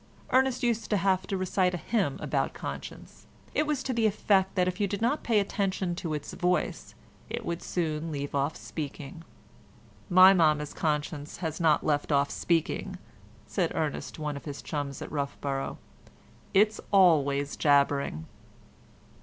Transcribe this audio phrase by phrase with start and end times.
[0.31, 3.27] Ernest used to have to recite a hymn about conscience.
[3.53, 6.95] It was to the effect that if you did not pay attention to its voice
[7.29, 9.23] it would soon leave off speaking.
[10.09, 12.97] "My mamma's conscience has not left off speaking,"
[13.45, 15.77] said Ernest to one of his chums at Roughborough;
[16.51, 18.25] "it's always jabbering."